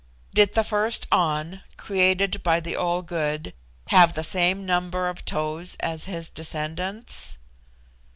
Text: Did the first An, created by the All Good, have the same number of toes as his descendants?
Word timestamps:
Did 0.33 0.53
the 0.53 0.63
first 0.63 1.05
An, 1.11 1.61
created 1.77 2.41
by 2.41 2.59
the 2.59 2.75
All 2.75 3.03
Good, 3.03 3.53
have 3.89 4.15
the 4.15 4.23
same 4.23 4.65
number 4.65 5.07
of 5.07 5.23
toes 5.25 5.77
as 5.79 6.05
his 6.05 6.31
descendants? 6.31 7.37